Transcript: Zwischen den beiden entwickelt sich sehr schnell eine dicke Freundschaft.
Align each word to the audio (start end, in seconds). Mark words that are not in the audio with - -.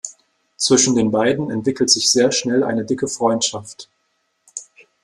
Zwischen 0.57 0.95
den 0.95 1.11
beiden 1.11 1.51
entwickelt 1.51 1.91
sich 1.91 2.11
sehr 2.11 2.31
schnell 2.31 2.63
eine 2.63 2.85
dicke 2.85 3.07
Freundschaft. 3.07 3.87